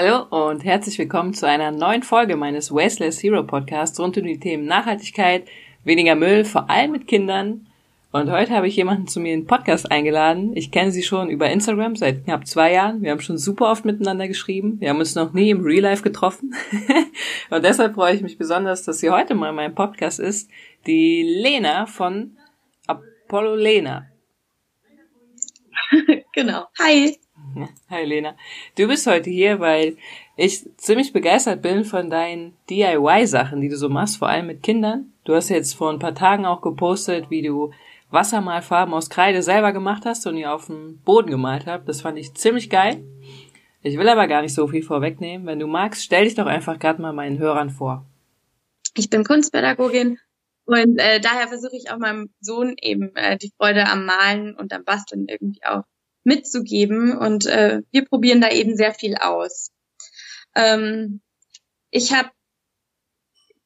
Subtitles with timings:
[0.00, 4.38] Hallo und herzlich willkommen zu einer neuen Folge meines Wasteless Hero Podcasts rund um die
[4.38, 5.48] Themen Nachhaltigkeit,
[5.82, 7.66] weniger Müll, vor allem mit Kindern.
[8.12, 10.56] Und heute habe ich jemanden zu mir in den Podcast eingeladen.
[10.56, 13.02] Ich kenne sie schon über Instagram seit knapp zwei Jahren.
[13.02, 14.76] Wir haben schon super oft miteinander geschrieben.
[14.78, 16.54] Wir haben uns noch nie im Real Life getroffen.
[17.50, 20.48] und deshalb freue ich mich besonders, dass sie heute mal in meinem Podcast ist.
[20.86, 22.36] Die Lena von
[22.86, 24.06] Apollo Lena.
[26.34, 26.66] genau.
[26.78, 27.18] Hi.
[27.90, 28.36] Hi Lena.
[28.76, 29.96] Du bist heute hier, weil
[30.36, 35.12] ich ziemlich begeistert bin von deinen DIY-Sachen, die du so machst, vor allem mit Kindern.
[35.24, 37.72] Du hast jetzt vor ein paar Tagen auch gepostet, wie du
[38.10, 41.88] Wassermalfarben aus Kreide selber gemacht hast und die auf dem Boden gemalt habt.
[41.88, 43.02] Das fand ich ziemlich geil.
[43.82, 45.46] Ich will aber gar nicht so viel vorwegnehmen.
[45.46, 48.04] Wenn du magst, stell dich doch einfach gerade mal meinen Hörern vor.
[48.96, 50.18] Ich bin Kunstpädagogin
[50.64, 54.72] und äh, daher versuche ich auch meinem Sohn eben äh, die Freude am Malen und
[54.72, 55.84] am Basteln irgendwie auch
[56.28, 57.16] mitzugeben.
[57.16, 59.72] Und äh, wir probieren da eben sehr viel aus.
[60.54, 61.20] Ähm,
[61.90, 62.30] ich habe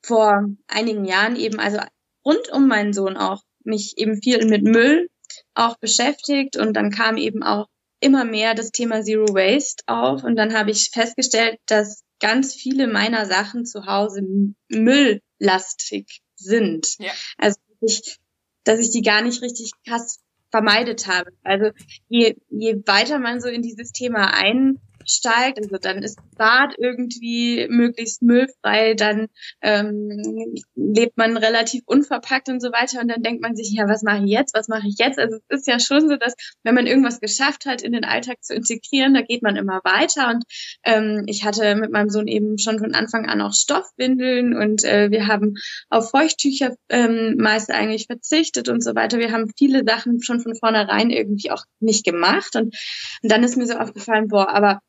[0.02, 1.80] vor einigen Jahren eben, also
[2.24, 5.08] rund um meinen Sohn auch, mich eben viel mit Müll
[5.54, 7.68] auch beschäftigt und dann kam eben auch
[8.00, 12.88] immer mehr das Thema Zero Waste auf und dann habe ich festgestellt, dass ganz viele
[12.88, 14.22] meiner Sachen zu Hause
[14.68, 16.96] mülllastig sind.
[16.98, 17.12] Ja.
[17.38, 18.18] Also ich,
[18.64, 20.18] dass ich die gar nicht richtig krass
[20.52, 21.32] vermeidet habe.
[21.42, 21.70] Also
[22.08, 27.66] je, je weiter man so in dieses Thema ein steigt, also dann ist Bad irgendwie
[27.68, 29.28] möglichst müllfrei, dann
[29.60, 34.02] ähm, lebt man relativ unverpackt und so weiter und dann denkt man sich, ja, was
[34.02, 35.18] mache ich jetzt, was mache ich jetzt?
[35.18, 38.42] Also es ist ja schon so, dass wenn man irgendwas geschafft hat, in den Alltag
[38.42, 40.44] zu integrieren, da geht man immer weiter und
[40.84, 45.10] ähm, ich hatte mit meinem Sohn eben schon von Anfang an auch Stoffwindeln und äh,
[45.10, 45.54] wir haben
[45.90, 49.18] auf Feuchttücher ähm, meist eigentlich verzichtet und so weiter.
[49.18, 52.74] Wir haben viele Sachen schon von vornherein irgendwie auch nicht gemacht und,
[53.22, 54.80] und dann ist mir so aufgefallen, boah, aber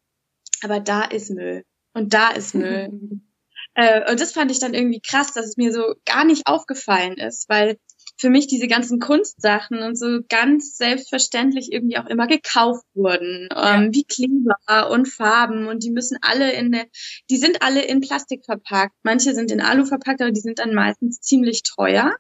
[0.64, 2.90] aber da ist Müll und da ist Müll.
[3.76, 7.18] äh, und das fand ich dann irgendwie krass, dass es mir so gar nicht aufgefallen
[7.18, 7.78] ist, weil
[8.18, 13.76] für mich diese ganzen Kunstsachen und so ganz selbstverständlich irgendwie auch immer gekauft wurden, ja.
[13.76, 16.86] ähm, wie Kleber und Farben und die müssen alle in der,
[17.30, 18.94] die sind alle in Plastik verpackt.
[19.04, 22.16] Manche sind in Alu verpackt, aber die sind dann meistens ziemlich teuer.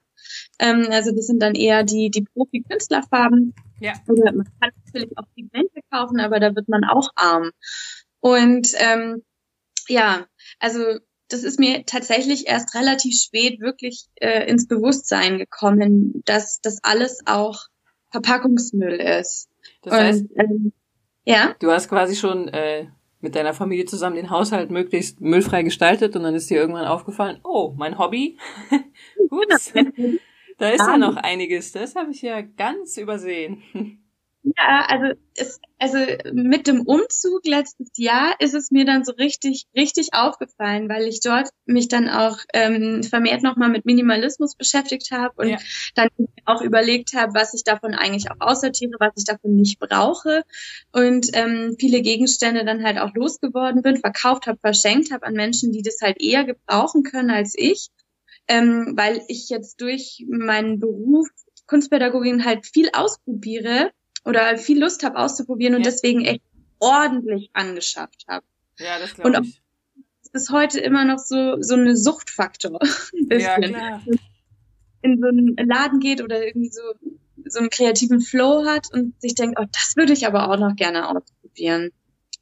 [0.59, 3.53] Ähm, also das sind dann eher die, die Profi-Künstlerfarben.
[3.79, 3.93] Ja.
[4.07, 7.51] Oder man kann natürlich auch Pigmente kaufen, aber da wird man auch arm.
[8.23, 9.21] Und ähm,
[9.89, 10.25] ja,
[10.57, 10.79] also
[11.27, 17.19] das ist mir tatsächlich erst relativ spät wirklich äh, ins Bewusstsein gekommen, dass das alles
[17.25, 17.65] auch
[18.11, 19.49] Verpackungsmüll ist.
[19.81, 20.73] Das heißt, Und, ähm,
[21.25, 21.53] ja.
[21.59, 22.87] Du hast quasi schon äh,
[23.19, 27.41] mit deiner Familie zusammen den Haushalt möglichst müllfrei gestaltet und dann ist dir irgendwann aufgefallen,
[27.43, 28.37] oh, mein Hobby.
[29.29, 29.73] Ups,
[30.59, 31.73] da ist ja noch einiges.
[31.73, 33.99] Das habe ich ja ganz übersehen.
[34.43, 35.97] Ja, also es, also
[36.33, 41.21] mit dem Umzug letztes Jahr ist es mir dann so richtig, richtig aufgefallen, weil ich
[41.21, 45.57] dort mich dann auch ähm, vermehrt nochmal mit Minimalismus beschäftigt habe und ja.
[45.95, 46.09] dann
[46.43, 50.43] auch überlegt habe, was ich davon eigentlich auch aussortiere, was ich davon nicht brauche
[50.91, 55.71] und ähm, viele Gegenstände dann halt auch losgeworden bin, verkauft habe, verschenkt habe an Menschen,
[55.71, 57.87] die das halt eher gebrauchen können als ich,
[58.49, 61.29] ähm, weil ich jetzt durch meinen Beruf
[61.65, 63.91] Kunstpädagogin halt viel ausprobiere
[64.25, 65.91] oder viel Lust habe auszuprobieren und ja.
[65.91, 66.43] deswegen echt
[66.79, 68.45] ordentlich angeschafft habe.
[68.79, 69.37] Ja, das glaube ich.
[69.37, 69.61] Und
[70.31, 72.79] bis heute immer noch so so eine Suchtfaktor.
[73.29, 74.01] ja, klar.
[75.01, 76.81] In so einen Laden geht oder irgendwie so
[77.45, 80.75] so einen kreativen Flow hat und sich denkt, oh, das würde ich aber auch noch
[80.75, 81.91] gerne ausprobieren.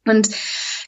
[0.06, 0.28] Und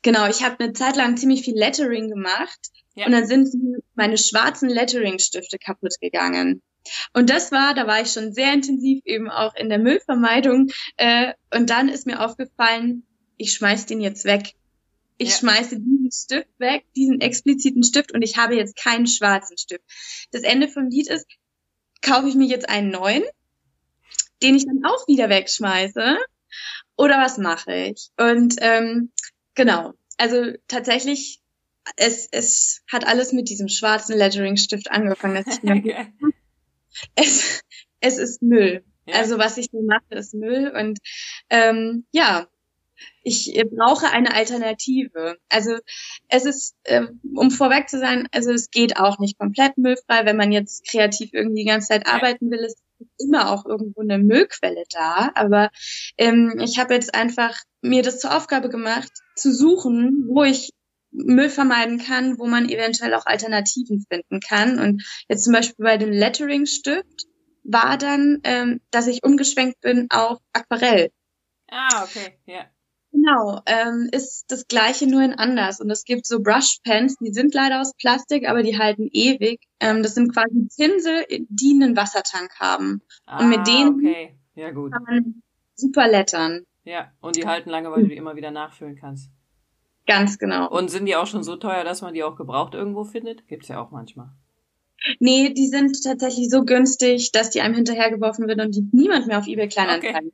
[0.02, 3.06] genau, ich habe eine Zeit lang ziemlich viel Lettering gemacht ja.
[3.06, 3.54] und dann sind
[3.94, 6.62] meine schwarzen Lettering-Stifte kaputt gegangen.
[7.12, 10.70] Und das war, da war ich schon sehr intensiv eben auch in der Müllvermeidung.
[10.96, 13.04] Äh, und dann ist mir aufgefallen,
[13.36, 14.54] ich schmeiß den jetzt weg.
[15.16, 15.36] Ich ja.
[15.36, 19.84] schmeiße diesen Stift weg, diesen expliziten Stift und ich habe jetzt keinen schwarzen Stift.
[20.32, 21.26] Das Ende vom Lied ist,
[22.02, 23.22] kaufe ich mir jetzt einen neuen,
[24.42, 26.18] den ich dann auch wieder wegschmeiße?
[26.96, 28.10] Oder was mache ich?
[28.16, 29.12] Und ähm,
[29.54, 31.40] genau, also tatsächlich,
[31.96, 36.12] es, es hat alles mit diesem schwarzen Lettering-Stift angefangen, dass ich mir
[37.14, 37.62] es,
[38.00, 38.84] es ist Müll.
[39.06, 39.16] Ja.
[39.16, 40.72] Also was ich nur mache, ist Müll.
[40.74, 40.98] Und
[41.50, 42.48] ähm, ja,
[43.22, 45.36] ich brauche eine Alternative.
[45.48, 45.78] Also
[46.28, 50.36] es ist, äh, um vorweg zu sein, also es geht auch nicht komplett müllfrei, wenn
[50.36, 52.82] man jetzt kreativ irgendwie die ganze Zeit arbeiten will, ist
[53.18, 55.30] immer auch irgendwo eine Müllquelle da.
[55.34, 55.70] Aber
[56.18, 60.70] ähm, ich habe jetzt einfach mir das zur Aufgabe gemacht, zu suchen, wo ich
[61.14, 64.78] Müll vermeiden kann, wo man eventuell auch Alternativen finden kann.
[64.78, 67.26] Und jetzt zum Beispiel bei dem Lettering-Stift
[67.62, 71.10] war dann, ähm, dass ich umgeschwenkt bin auf Aquarell.
[71.70, 72.66] Ah, okay, ja.
[73.12, 75.80] Genau, ähm, ist das gleiche nur in anders.
[75.80, 79.60] Und es gibt so Brushpens, die sind leider aus Plastik, aber die halten ewig.
[79.78, 83.02] Ähm, das sind quasi Pinsel, die einen Wassertank haben.
[83.24, 84.34] Ah, und mit denen okay.
[84.56, 84.92] Ja, gut.
[84.92, 85.42] kann man
[85.76, 86.66] super lettern.
[86.84, 89.30] Ja, und die halten lange, weil du die immer wieder nachfüllen kannst.
[90.06, 90.68] Ganz genau.
[90.68, 93.46] Und sind die auch schon so teuer, dass man die auch gebraucht irgendwo findet?
[93.48, 94.30] Gibt's ja auch manchmal.
[95.18, 99.38] Nee, die sind tatsächlich so günstig, dass die einem hinterhergeworfen wird und die niemand mehr
[99.38, 100.28] auf eBay Kleinanzeigen.
[100.28, 100.32] Okay.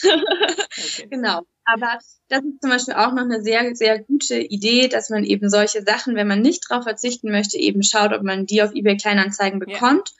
[1.10, 1.42] Genau.
[1.64, 1.98] Aber
[2.28, 5.82] das ist zum Beispiel auch noch eine sehr, sehr gute Idee, dass man eben solche
[5.82, 9.58] Sachen, wenn man nicht drauf verzichten möchte, eben schaut, ob man die auf eBay Kleinanzeigen
[9.58, 10.12] bekommt.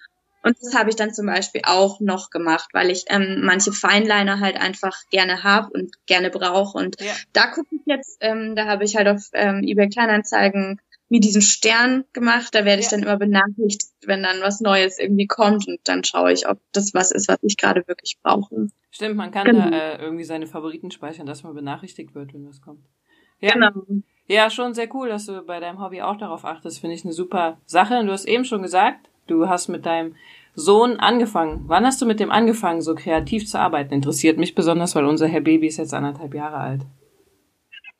[0.48, 4.40] Und das habe ich dann zum Beispiel auch noch gemacht, weil ich ähm, manche Feinliner
[4.40, 6.78] halt einfach gerne habe und gerne brauche.
[6.78, 7.12] Und Ja.
[7.34, 10.80] da gucke ich jetzt, ähm, da habe ich halt auf ähm, eBay Kleinanzeigen
[11.10, 12.54] mir diesen Stern gemacht.
[12.54, 12.92] Da werde ich Ja.
[12.96, 15.68] dann immer benachrichtigt, wenn dann was Neues irgendwie kommt.
[15.68, 18.68] Und dann schaue ich, ob das was ist, was ich gerade wirklich brauche.
[18.90, 19.68] Stimmt, man kann Genau.
[19.70, 22.84] da äh, irgendwie seine Favoriten speichern, dass man benachrichtigt wird, wenn was kommt.
[23.40, 23.52] Ja.
[23.52, 23.70] Genau.
[24.26, 26.80] Ja, schon sehr cool, dass du bei deinem Hobby auch darauf achtest.
[26.80, 27.98] Finde ich eine super Sache.
[27.98, 30.16] Und du hast eben schon gesagt, du hast mit deinem
[30.54, 31.64] Sohn angefangen.
[31.66, 33.94] Wann hast du mit dem angefangen, so kreativ zu arbeiten?
[33.94, 36.82] Interessiert mich besonders, weil unser Herr Baby ist jetzt anderthalb Jahre alt.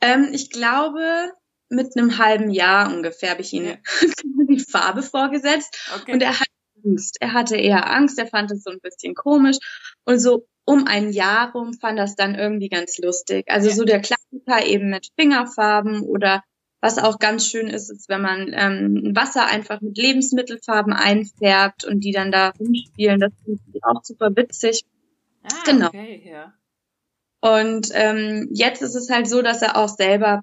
[0.01, 1.33] Ähm, ich glaube,
[1.69, 3.75] mit einem halben Jahr ungefähr habe ich ihm Ja.
[4.49, 5.77] die Farbe vorgesetzt.
[6.01, 6.13] Okay.
[6.13, 6.51] Und er hatte
[6.85, 7.17] Angst.
[7.21, 9.59] Er hatte eher Angst, er fand es so ein bisschen komisch.
[10.05, 13.47] Und so um ein Jahr rum fand das dann irgendwie ganz lustig.
[13.49, 13.75] Also Ja.
[13.75, 16.43] so der Klassiker eben mit Fingerfarben oder
[16.81, 22.01] was auch ganz schön ist, ist, wenn man ähm, Wasser einfach mit Lebensmittelfarben einfärbt und
[22.01, 23.21] die dann da rumspielen.
[23.21, 24.85] Das finde ich auch super witzig.
[25.43, 25.89] ah, genau.
[25.89, 26.55] Okay, ja.
[27.41, 30.43] Und ähm, jetzt ist es halt so, dass er auch selber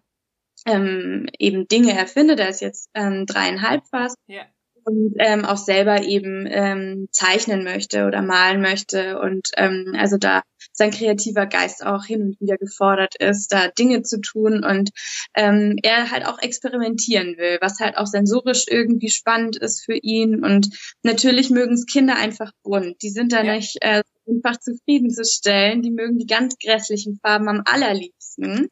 [0.66, 2.40] ähm, eben Dinge erfindet.
[2.40, 4.44] Er ist jetzt ähm, dreieinhalb fast Ja.
[4.86, 9.20] Und ähm, auch selber eben ähm, zeichnen möchte oder malen möchte.
[9.20, 10.42] Und ähm, also da
[10.74, 14.92] sein kreativer Geist auch hin und wieder gefordert ist, da Dinge zu tun und
[15.36, 20.44] ähm, er halt auch experimentieren will, was halt auch sensorisch irgendwie spannend ist für ihn.
[20.44, 20.70] Und
[21.04, 23.56] natürlich mögen es Kinder einfach bunt, die sind da Ja.
[23.56, 28.68] nicht äh, einfach zufriedenzustellen, die mögen die ganz grässlichen Farben am allerliebsten.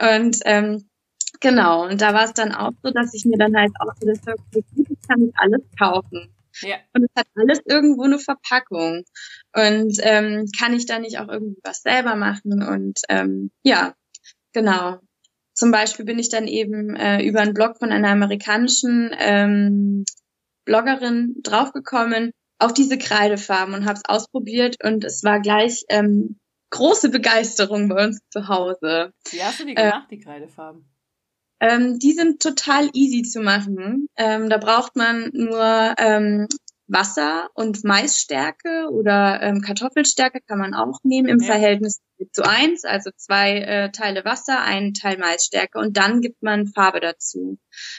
[0.00, 0.89] Und ähm,
[1.40, 4.06] Genau, und da war es dann auch so, dass ich mir dann halt auch so
[4.06, 4.18] das
[4.54, 6.34] ich kann nicht alles kaufen.
[6.62, 6.76] Ja.
[6.92, 9.04] Und es hat alles irgendwo eine Verpackung.
[9.54, 12.62] Und ähm, kann ich da nicht auch irgendwie was selber machen?
[12.62, 13.94] Und ähm, ja,
[14.52, 14.98] genau.
[15.54, 20.04] Zum Beispiel bin ich dann eben äh, über einen Blog von einer amerikanischen ähm,
[20.64, 26.38] Bloggerin draufgekommen auf diese Kreidefarben und habe es ausprobiert und es war gleich ähm,
[26.70, 29.12] große Begeisterung bei uns zu Hause.
[29.30, 30.89] Wie hast du die Äh, gemacht, die Kreidefarben?
[31.60, 34.08] Ähm, die sind total easy zu machen.
[34.16, 36.48] Ähm, da braucht man nur ähm,
[36.86, 41.46] Wasser und Maisstärke oder ähm, Kartoffelstärke kann man auch nehmen im Ja.
[41.46, 42.00] Verhältnis
[42.32, 47.00] zu eins, also zwei äh, Teile Wasser, ein Teil Maisstärke und dann gibt man Farbe
[47.00, 47.58] dazu.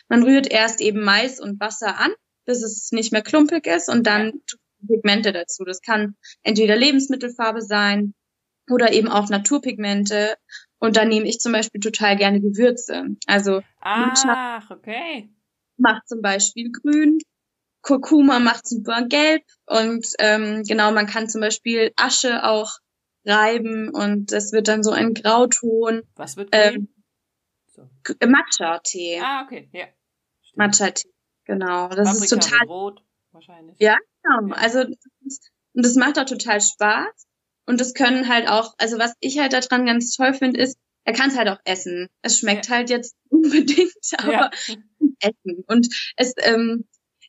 [0.10, 2.12] Man rührt erst eben Mais und Wasser an,
[2.46, 4.42] bis es nicht mehr klumpig ist und dann
[4.86, 5.64] Pigmente dazu.
[5.64, 8.14] Das kann entweder Lebensmittelfarbe sein
[8.70, 10.36] oder eben auch Naturpigmente.
[10.82, 13.06] Und dann nehme ich zum Beispiel total gerne Gewürze.
[13.28, 15.30] Also Ach, okay.
[15.78, 17.20] macht zum Beispiel grün,
[17.84, 22.72] Kurkuma macht super gelb und ähm, genau, man kann zum Beispiel Asche auch
[23.26, 26.02] reiben und das wird dann so ein Grauton.
[26.16, 27.04] Was wird Ähm, grün?
[27.68, 27.90] So.
[28.04, 29.20] G- Matcha-Tee.
[29.24, 29.86] Ah, okay, ja.
[30.56, 31.10] Matcha-Tee,
[31.46, 31.90] genau.
[31.90, 33.78] Das Paprika ist total Rot, wahrscheinlich.
[33.80, 33.98] Ja.
[34.24, 34.54] genau.
[34.56, 37.28] Also das ist, und das macht auch total Spaß.
[37.72, 41.14] Und das können halt auch, also was ich halt daran ganz toll finde, ist, er
[41.14, 42.10] kann es halt auch essen.
[42.22, 44.52] Es schmeckt halt jetzt unbedingt, aber Ja.
[45.22, 45.64] essen.
[45.68, 45.88] Und
[46.18, 46.84] es, ähm,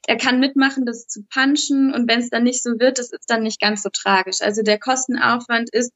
[0.08, 3.30] er kann mitmachen, das zu punchen und wenn es dann nicht so wird, das ist
[3.30, 4.40] dann nicht ganz so tragisch.
[4.40, 5.92] Also der Kostenaufwand ist,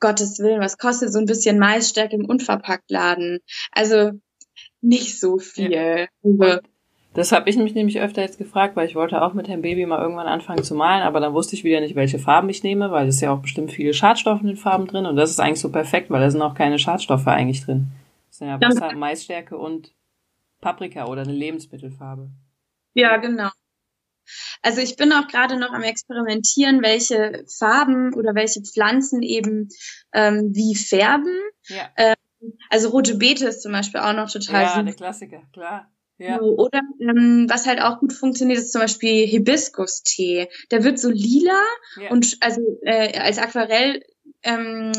[0.00, 3.40] Gottes Willen, was kostet so ein bisschen Maisstärke im Unverpacktladen?
[3.70, 4.12] Also
[4.80, 5.68] nicht so viel.
[6.24, 6.60] Also,
[7.12, 9.84] Das habe ich mich nämlich öfter jetzt gefragt, weil ich wollte auch mit Herrn Baby
[9.84, 12.92] mal irgendwann anfangen zu malen, aber dann wusste ich wieder nicht, welche Farben ich nehme,
[12.92, 15.40] weil es ist ja auch bestimmt viele Schadstoffe in den Farben drin und das ist
[15.40, 17.88] eigentlich so perfekt, weil da sind auch keine Schadstoffe eigentlich drin.
[18.28, 18.60] Das sind ja.
[18.60, 19.92] Wasser, Maisstärke und
[20.60, 22.30] Paprika oder eine Lebensmittelfarbe.
[22.94, 23.50] Ja, genau.
[24.62, 29.68] Also ich bin auch gerade noch am Experimentieren, welche Farben oder welche Pflanzen eben
[30.12, 31.34] ähm, wie färben.
[31.66, 31.90] Ja,
[32.68, 34.84] Also rote Beete ist zum Beispiel auch noch total ja super.
[34.84, 35.90] der Klassiker, klar.
[36.20, 40.48] Ja, Oder ähm, was halt auch gut funktioniert, ist zum Beispiel Hibiskus-Tee.
[40.70, 41.62] Der wird so lila
[41.98, 42.10] ja.
[42.10, 44.04] und also äh, als Aquarell
[44.42, 44.92] ähm,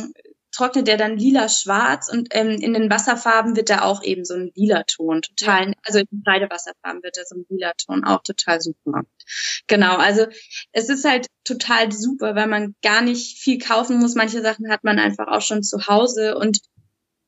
[0.51, 4.51] trocknet der dann lila-schwarz und ähm, in den Wasserfarben wird da auch eben so ein
[4.55, 5.21] lila Ton.
[5.21, 9.03] Total, also in den Kreidewasserfarben wird da so ein lila Ton auch total super.
[9.67, 10.25] Genau, also
[10.71, 14.15] es ist halt total super, weil man gar nicht viel kaufen muss.
[14.15, 16.61] Manche Sachen hat man einfach auch schon zu Hause und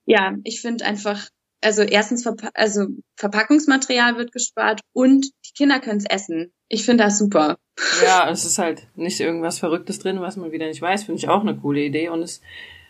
[0.06, 1.28] Ja, ich finde einfach,
[1.63, 6.51] also erstens, Verpa also Verpackungsmaterial wird gespart und die Kinder können es essen.
[6.67, 7.58] Ich finde das super.
[8.03, 11.03] Ja, es ist halt nicht irgendwas Verrücktes drin, was man wieder nicht weiß.
[11.03, 12.41] Finde ich auch eine coole Idee und es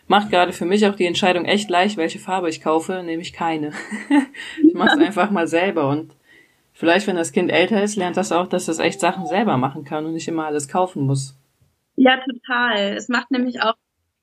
[0.06, 3.72] macht gerade für mich auch die Entscheidung echt leicht, welche Farbe ich kaufe, nämlich keine.
[4.66, 6.12] ich mache es einfach mal selber und
[6.72, 9.84] vielleicht, wenn das Kind älter ist, lernt das auch, dass es echt Sachen selber machen
[9.84, 11.36] kann und nicht immer alles kaufen muss.
[11.96, 12.94] Ja, total.
[12.96, 13.74] Es macht nämlich auch,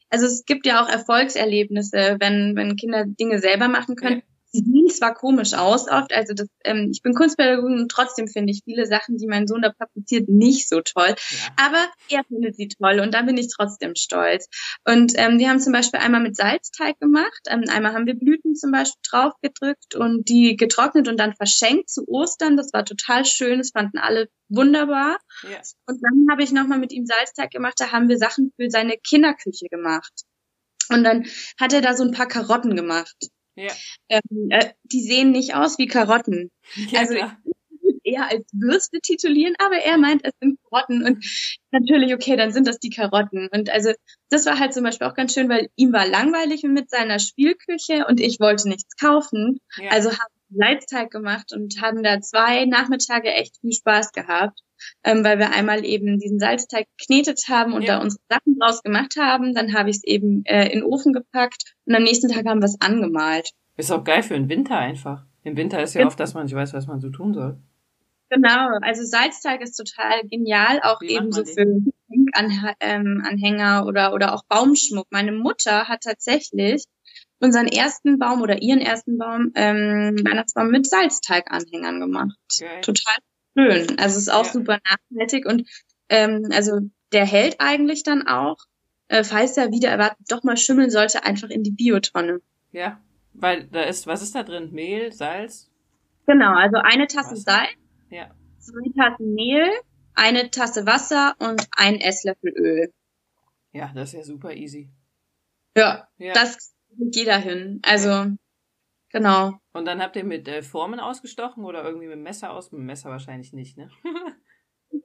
[0.10, 4.22] also es gibt ja auch Erfolgserlebnisse, wenn, wenn Kinder Dinge selber machen können.
[4.52, 8.52] Sie sehen zwar komisch aus oft, also das, ähm, ich bin Kunstpädagogin und trotzdem finde
[8.52, 11.08] ich viele Sachen, die mein Sohn da praktiziert, nicht so toll.
[11.08, 11.38] Ja.
[11.56, 14.48] Aber er findet sie toll und da bin ich trotzdem stolz.
[14.86, 18.56] Und ähm, wir haben zum Beispiel einmal mit Salzteig gemacht, ähm, einmal haben wir Blüten
[18.56, 22.58] zum Beispiel draufgedrückt und die getrocknet und dann verschenkt zu Ostern.
[22.58, 25.18] Das war total schön, das fanden alle wunderbar.
[25.44, 25.62] Ja.
[25.88, 28.98] Und dann habe ich nochmal mit ihm Salzteig gemacht, da haben wir Sachen für seine
[28.98, 30.12] Kinderküche gemacht.
[30.90, 31.26] Und dann
[31.60, 33.16] hat er da so ein paar Karotten gemacht.
[33.56, 33.72] Ja.
[34.10, 36.52] Ähm, äh, die sehen nicht aus wie Karotten.
[36.90, 37.38] Ja, also klar.
[38.04, 41.26] eher als Würste titulieren, aber er meint, es sind Karotten und
[41.72, 43.50] natürlich, okay, dann sind das die Karotten.
[43.52, 43.92] Und also
[44.30, 48.06] das war halt zum Beispiel auch ganz schön, weil ihm war langweilig mit seiner Spielküche
[48.08, 49.60] und ich wollte nichts kaufen.
[49.78, 49.92] Ja.
[49.92, 54.60] Also haben Leitsteig gemacht und haben da zwei Nachmittage echt viel Spaß gehabt
[55.04, 57.96] ähm, weil wir einmal eben diesen Salzteig geknetet haben und ja.
[57.96, 59.54] da unsere Sachen draus gemacht haben.
[59.54, 62.62] Dann habe ich es eben äh, in den Ofen gepackt und am nächsten Tag haben
[62.62, 63.50] wir es angemalt.
[63.78, 65.26] Ist auch geil für den Winter einfach.
[65.44, 67.58] Im Winter ist ja oft, dass man nicht weiß, was man so tun soll.
[68.30, 71.66] Genau, also Salzteig ist total genial, auch Wie eben so für
[72.34, 75.08] Anhänger oder, oder auch Baumschmuck.
[75.10, 76.86] Meine Mutter hat tatsächlich
[77.40, 82.38] unseren ersten Baum oder ihren ersten Baum, ähm, Weihnachtsbaum mit Salzteiganhängern gemacht.
[82.60, 82.82] Geil.
[82.82, 83.16] Total
[83.58, 84.00] schön.
[84.00, 84.52] Also es ist auch ja.
[84.52, 85.70] super nachhaltig und
[86.10, 86.80] ähm, also
[87.12, 88.58] der hält eigentlich dann auch,
[89.08, 92.42] äh, falls er wieder erwartet doch mal schimmeln sollte, einfach in die Biotonne.
[92.72, 93.02] Ja,
[93.34, 94.72] weil da ist, was ist da drin?
[94.72, 95.70] Mehl, Salz?
[96.28, 97.44] Genau, also eine Tasse Wasser.
[97.44, 97.70] Salz,
[98.10, 98.32] ja.
[98.60, 99.70] zwei Tassen Mehl,
[100.14, 102.94] eine Tasse Wasser und ein Esslöffel Öl.
[103.74, 104.90] Ja, das ist ja super easy.
[105.76, 106.34] Ja, ja.
[106.34, 107.80] das geht jeder hin.
[107.84, 108.36] Also
[109.12, 109.54] Genau.
[109.74, 112.72] Und dann habt ihr mit äh, Formen ausgestochen oder irgendwie mit dem Messer aus?
[112.72, 113.90] Mit dem Messer wahrscheinlich nicht, ne?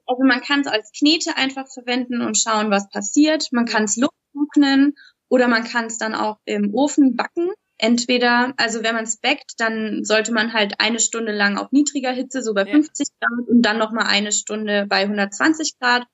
[0.05, 3.49] also man kann es als Knete einfach verwenden und schauen, was passiert.
[3.51, 4.95] Man kann es lufttrocknen
[5.29, 7.51] oder man kann es dann auch im Ofen backen.
[7.79, 12.11] Entweder, also wenn man es backt, dann sollte man halt eine Stunde lang auf niedriger
[12.11, 12.71] Hitze, so bei ja.
[12.71, 16.07] 50 Grad und dann nochmal eine Stunde bei 120 Grad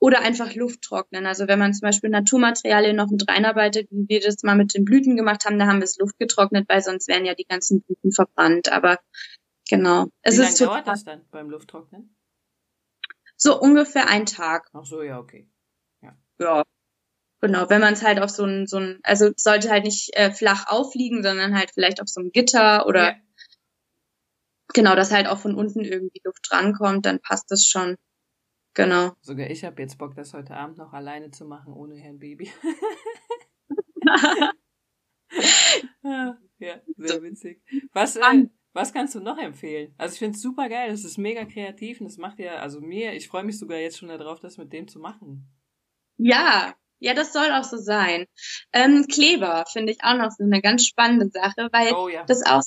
[0.00, 1.26] oder einfach Luft trocknen.
[1.26, 4.86] Also wenn man zum Beispiel Naturmaterialien noch mit reinarbeitet, wie wir das mal mit den
[4.86, 7.82] Blüten gemacht haben, da haben wir es Luft getrocknet, weil sonst wären ja die ganzen
[7.82, 8.72] Blüten verbrannt.
[8.72, 8.98] Aber
[9.68, 10.06] genau.
[10.22, 12.16] Es wie lange dauert das dann beim Lufttrocknen?
[13.36, 14.70] So ungefähr ein Tag.
[14.72, 15.48] Ach so, ja, okay.
[16.02, 16.16] Ja.
[16.38, 16.64] Ja.
[17.42, 20.30] Genau, wenn man es halt auf so ein, so ein, also sollte halt nicht äh,
[20.30, 23.16] flach aufliegen, sondern halt vielleicht auf so einem Gitter oder ja.
[24.74, 27.96] genau, dass halt auch von unten irgendwie Luft drankommt, dann passt das schon.
[28.74, 29.12] Genau.
[29.20, 32.50] Sogar ich habe jetzt Bock, das heute Abend noch alleine zu machen, ohne Herrn Baby.
[36.02, 36.38] ja,
[36.96, 37.62] sehr witzig.
[37.92, 39.94] Was, äh, was kannst du noch empfehlen?
[39.98, 42.80] Also ich finde es super geil, es ist mega kreativ und es macht ja, also
[42.80, 45.48] mir, ich freue mich sogar jetzt schon darauf, das mit dem zu machen.
[46.16, 48.26] Ja, ja, das soll auch so sein.
[48.72, 52.24] Ähm, Kleber finde ich auch noch so eine ganz spannende Sache, weil oh, ja.
[52.24, 52.62] das auch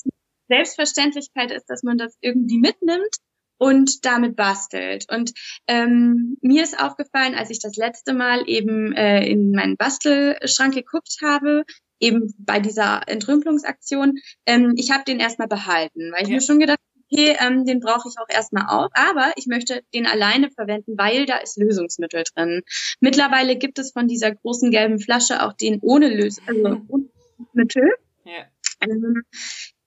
[0.50, 3.16] Selbstverständlichkeit ist, dass man das irgendwie mitnimmt
[3.58, 5.06] und damit bastelt.
[5.10, 5.32] Und
[5.68, 11.18] ähm, mir ist aufgefallen, als ich das letzte Mal eben äh, in meinen Bastelschrank geguckt
[11.24, 11.64] habe,
[12.00, 16.36] eben bei dieser Entrümpelungsaktion, ähm, ich habe den erstmal behalten, weil ich ja.
[16.36, 16.80] mir schon gedacht
[17.14, 21.26] okay, ähm, den brauche ich auch erstmal auch, aber ich möchte den alleine verwenden, weil
[21.26, 22.62] da ist Lösungsmittel drin.
[23.00, 27.06] Mittlerweile gibt es von dieser großen gelben Flasche auch den ohne Lös also ohne
[27.38, 27.90] Lösungsmittel.
[28.26, 28.46] Ja.
[28.82, 29.24] Ähm,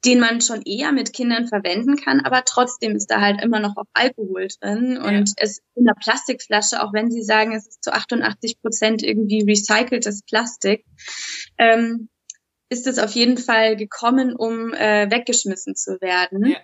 [0.07, 3.77] den man schon eher mit Kindern verwenden kann, aber trotzdem ist da halt immer noch
[3.77, 5.35] auch Alkohol drin und ja.
[5.37, 10.23] es in der Plastikflasche, auch wenn sie sagen, es ist zu 88 Prozent irgendwie recyceltes
[10.23, 10.85] Plastik,
[11.59, 12.09] ähm,
[12.69, 16.47] ist es auf jeden Fall gekommen, um äh, weggeschmissen zu werden.
[16.47, 16.59] Ja.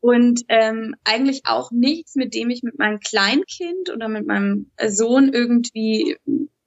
[0.00, 5.32] Und ähm, eigentlich auch nichts, mit dem ich mit meinem Kleinkind oder mit meinem Sohn
[5.32, 6.16] irgendwie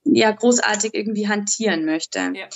[0.06, 2.20] ja großartig irgendwie hantieren möchte.
[2.34, 2.48] Ja.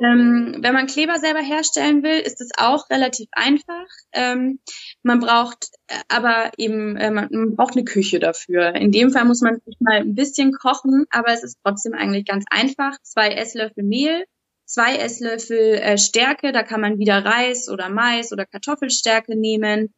[0.00, 3.86] Ähm, wenn man Kleber selber herstellen will, ist es auch relativ einfach.
[4.12, 4.58] Ähm,
[5.02, 8.74] man braucht äh, aber eben, äh, man, man, braucht eine Küche dafür.
[8.74, 12.24] In dem Fall muss man sich mal ein bisschen kochen, aber es ist trotzdem eigentlich
[12.24, 12.96] ganz einfach.
[13.02, 14.24] Zwei Esslöffel Mehl,
[14.64, 19.94] zwei Esslöffel äh, Stärke, da kann man wieder Reis oder Mais oder Kartoffelstärke nehmen,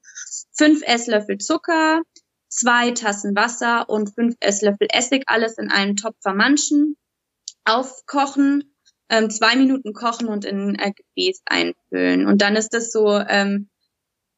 [0.53, 2.03] fünf Esslöffel Zucker,
[2.49, 6.97] zwei Tassen Wasser und fünf Esslöffel Essig, alles in einen Topf vermanschen,
[7.65, 8.76] aufkochen
[9.09, 12.27] ähm, zwei Minuten kochen und in ein Gefäß einfüllen.
[12.27, 13.69] Und dann ist das so, ähm,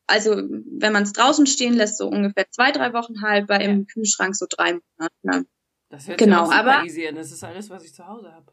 [0.07, 3.69] also wenn man es draußen stehen lässt, so ungefähr zwei, drei Wochen haltbar, ja.
[3.69, 5.15] im Kühlschrank so drei Monate.
[5.23, 5.47] Ne?
[5.91, 7.15] Das hört genau, sich aber easy an.
[7.15, 8.53] Das ist alles, was ich zu Hause habe.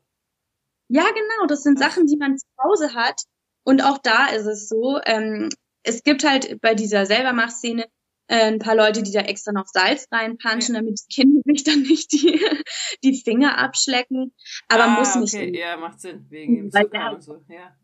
[0.88, 1.48] Ja, genau.
[1.48, 3.22] Das sind Sachen, die man zu Hause hat.
[3.64, 5.50] Und auch da ist es so, ähm,
[5.84, 7.88] es gibt halt bei dieser Selbermachszene äh,
[8.28, 10.82] ein paar Leute, die da extra noch Salz reinpanschen, ja.
[10.82, 12.40] damit die Kinder sich dann nicht die,
[13.04, 14.34] die Finger abschlecken.
[14.68, 15.36] Aber ah, muss nicht.
[15.36, 15.60] Okay.
[15.60, 17.76] Ja, macht Sinn, wegen dem Zucker ja, und so, ja.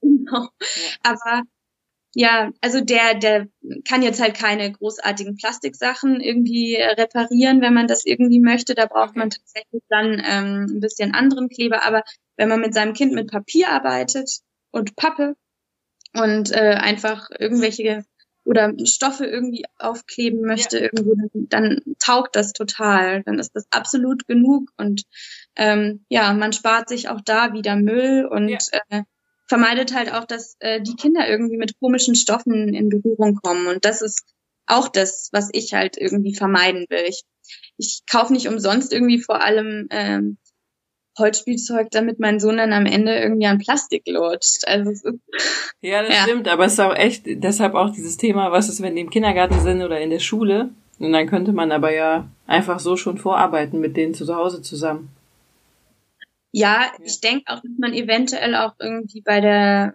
[0.00, 0.42] Genau.
[0.42, 0.48] Ja.
[1.02, 1.42] Aber
[2.14, 3.48] ja, also der, der
[3.86, 8.74] kann jetzt halt keine großartigen Plastiksachen irgendwie reparieren, wenn man das irgendwie möchte.
[8.74, 9.18] Da braucht okay.
[9.18, 11.84] man tatsächlich dann ähm, ein bisschen anderen Kleber.
[11.84, 12.02] Aber
[12.36, 14.40] wenn man mit seinem Kind mit Papier arbeitet
[14.70, 15.36] und Pappe
[16.14, 18.04] und äh, einfach irgendwelche
[18.48, 20.84] oder Stoffe irgendwie aufkleben möchte ja.
[20.84, 23.22] irgendwo, dann, dann taugt das total.
[23.24, 25.02] Dann ist das absolut genug und
[25.54, 28.58] ähm, ja, man spart sich auch da wieder Müll und ja.
[28.88, 29.02] äh,
[29.48, 33.66] vermeidet halt auch, dass äh, die Kinder irgendwie mit komischen Stoffen in Berührung kommen.
[33.66, 34.24] Und das ist
[34.66, 37.04] auch das, was ich halt irgendwie vermeiden will.
[37.06, 37.24] Ich,
[37.76, 40.38] ich kaufe nicht umsonst irgendwie vor allem ähm,
[41.18, 44.66] Holzspielzeug, damit mein Sohn dann am Ende irgendwie an Plastik lutscht.
[44.66, 45.18] Also es ist,
[45.80, 46.22] ja, das ja.
[46.22, 49.10] stimmt, aber es ist auch echt, deshalb auch dieses Thema, was ist, wenn die im
[49.10, 50.70] Kindergarten sind oder in der Schule?
[50.98, 55.10] Und dann könnte man aber ja einfach so schon vorarbeiten mit denen zu Hause zusammen.
[56.50, 56.92] Ja, ja.
[57.04, 59.94] ich denke auch, dass man eventuell auch irgendwie bei der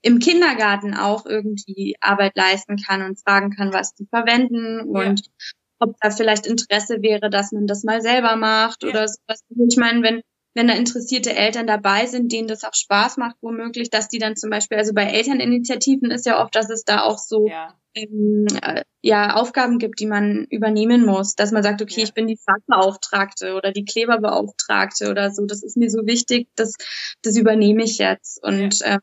[0.00, 5.32] im Kindergarten auch irgendwie Arbeit leisten kann und fragen kann, was die verwenden und ja
[5.80, 8.90] ob da vielleicht Interesse wäre, dass man das mal selber macht ja.
[8.90, 9.42] oder sowas.
[9.68, 10.22] Ich meine, wenn
[10.58, 14.34] wenn da interessierte Eltern dabei sind, denen das auch Spaß macht, womöglich, dass die dann
[14.34, 18.46] zum Beispiel, also bei Elterninitiativen ist ja oft, dass es da auch so ja, ähm,
[18.62, 22.04] äh, ja Aufgaben gibt, die man übernehmen muss, dass man sagt, okay, ja.
[22.04, 26.74] ich bin die Fachbeauftragte oder die Kleberbeauftragte oder so, das ist mir so wichtig, das,
[27.22, 28.42] das übernehme ich jetzt.
[28.42, 28.96] Und ja.
[28.96, 28.98] äh,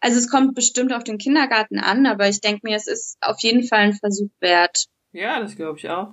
[0.00, 3.36] also es kommt bestimmt auf den Kindergarten an, aber ich denke mir, es ist auf
[3.40, 4.86] jeden Fall ein Versuch wert.
[5.16, 6.12] Ja, das glaube ich auch.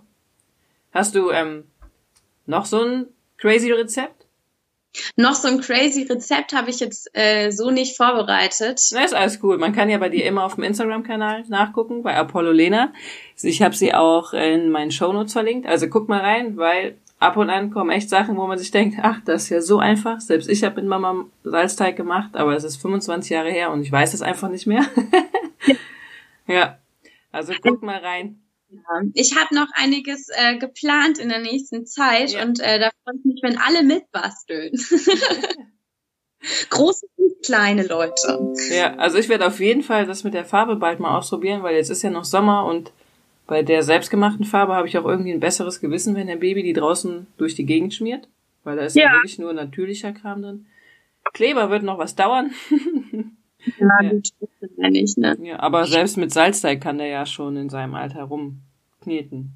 [0.93, 1.65] Hast du ähm,
[2.45, 4.25] noch so ein crazy Rezept?
[5.17, 8.79] Noch so ein crazy Rezept habe ich jetzt äh, so nicht vorbereitet.
[8.93, 9.57] Na, ist alles cool.
[9.57, 12.93] Man kann ja bei dir immer auf dem Instagram-Kanal nachgucken, bei Apollo Lena.
[13.41, 15.67] Ich habe sie auch in meinen Shownotes verlinkt.
[15.67, 18.99] Also guck mal rein, weil ab und an kommen echt Sachen, wo man sich denkt,
[19.01, 20.21] ach, das ist ja so einfach.
[20.21, 23.91] Selbst ich habe mit Mama Salzteig gemacht, aber es ist 25 Jahre her und ich
[23.91, 24.85] weiß es einfach nicht mehr.
[26.47, 26.77] ja,
[27.33, 28.39] also guck mal rein.
[29.13, 32.43] Ich habe noch einiges äh, geplant in der nächsten Zeit ja.
[32.43, 34.71] und äh, da freue ich mich, wenn alle mitbasteln.
[36.69, 38.53] Große und kleine Leute.
[38.69, 41.75] Ja, also ich werde auf jeden Fall das mit der Farbe bald mal ausprobieren, weil
[41.75, 42.91] jetzt ist ja noch Sommer und
[43.47, 46.73] bei der selbstgemachten Farbe habe ich auch irgendwie ein besseres Gewissen, wenn der Baby die
[46.73, 48.27] draußen durch die Gegend schmiert,
[48.63, 50.65] weil da ist ja, ja wirklich nur natürlicher Kram drin.
[51.33, 52.51] Kleber wird noch was dauern.
[53.77, 54.09] Ja, ja.
[54.09, 54.29] gut,
[54.77, 55.37] ja nicht, ne?
[55.41, 59.53] Ja, aber selbst mit Salzteig kann der ja schon in seinem Alter rumkneten.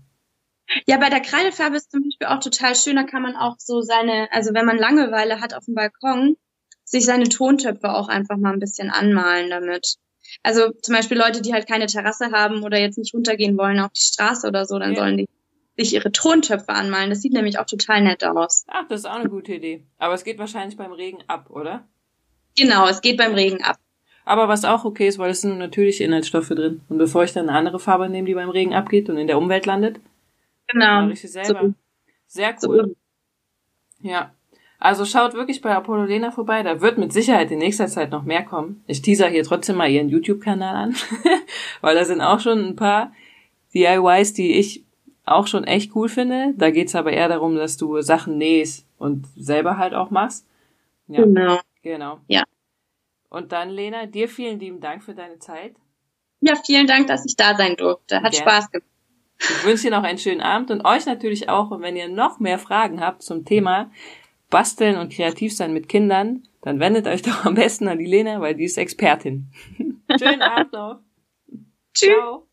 [0.85, 3.81] Ja, bei der Kreidefarbe ist zum Beispiel auch total schön, da kann man auch so
[3.81, 6.35] seine, also wenn man Langeweile hat auf dem Balkon,
[6.83, 9.95] sich seine Tontöpfe auch einfach mal ein bisschen anmalen damit.
[10.43, 13.91] Also zum Beispiel Leute, die halt keine Terrasse haben oder jetzt nicht runtergehen wollen auf
[13.93, 14.99] die Straße oder so, dann ja.
[14.99, 15.29] sollen die
[15.77, 17.09] sich ihre Tontöpfe anmalen.
[17.09, 18.65] Das sieht nämlich auch total nett aus.
[18.67, 19.85] Ach, das ist auch eine gute Idee.
[19.97, 21.87] Aber es geht wahrscheinlich beim Regen ab, oder?
[22.57, 23.77] Genau, es geht beim Regen ab.
[24.27, 26.81] Aber was auch okay ist, weil es sind natürliche Inhaltsstoffe drin.
[26.89, 29.37] Und bevor ich dann eine andere Farbe nehme, die beim Regen abgeht und in der
[29.37, 30.01] Umwelt landet,
[30.67, 31.03] genau.
[31.03, 31.61] mache ich sie selber.
[31.61, 31.73] So.
[32.27, 32.95] Sehr cool.
[34.01, 34.07] So.
[34.09, 34.33] Ja.
[34.79, 36.61] Also schaut wirklich bei Apollo Lena vorbei.
[36.61, 38.83] Da wird mit Sicherheit in nächster Zeit noch mehr kommen.
[38.85, 40.95] Ich teaser hier trotzdem mal ihren YouTube-Kanal an,
[41.81, 43.13] weil da sind auch schon ein paar
[43.73, 44.83] DIYs, die ich
[45.23, 46.53] auch schon echt cool finde.
[46.57, 50.45] Da geht's aber eher darum, dass du Sachen nähst und selber halt auch machst.
[51.07, 51.23] Ja.
[51.23, 51.59] Genau.
[51.81, 52.19] Genau.
[52.27, 52.43] Ja.
[53.29, 55.75] Und dann, Lena, dir vielen lieben Dank für deine Zeit.
[56.39, 58.17] Ja, vielen Dank, dass ich da sein durfte.
[58.21, 58.35] Hat Gerne.
[58.35, 58.87] Spaß gemacht.
[59.39, 61.71] Ich wünsche dir noch einen schönen Abend und euch natürlich auch.
[61.71, 63.91] Und wenn ihr noch mehr Fragen habt zum Thema
[64.49, 68.41] Basteln und kreativ sein mit Kindern, dann wendet euch doch am besten an die Lena,
[68.41, 69.51] weil die ist Expertin.
[70.19, 70.99] schönen Abend noch.
[71.93, 72.09] Tschüss.
[72.09, 72.46] Ciao.